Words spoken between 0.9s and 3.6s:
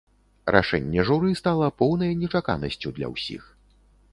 журы стала поўнай нечаканасцю для ўсіх.